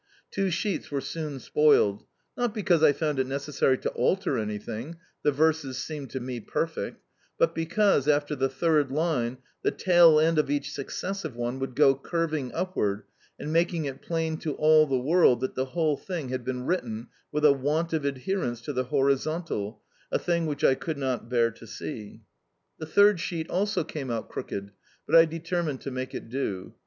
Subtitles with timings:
[0.31, 5.31] Two sheets were soon spoiled not because I found it necessary to alter anything (the
[5.31, 7.03] verses seemed to me perfect),
[7.37, 11.93] but because, after the third line, the tail end of each successive one would go
[11.93, 13.03] curving upward
[13.37, 17.09] and making it plain to all the world that the whole thing had been written
[17.31, 21.51] with a want of adherence to the horizontal a thing which I could not bear
[21.51, 22.21] to see.
[22.79, 24.71] The third sheet also came out crooked,
[25.05, 26.73] but I determined to make it do.